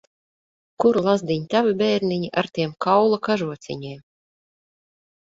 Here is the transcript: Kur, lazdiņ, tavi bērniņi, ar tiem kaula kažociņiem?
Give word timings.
Kur, 0.83 0.97
lazdiņ, 1.07 1.43
tavi 1.51 1.73
bērniņi, 1.81 2.29
ar 2.41 2.49
tiem 2.59 2.73
kaula 2.85 3.19
kažociņiem? 3.27 4.01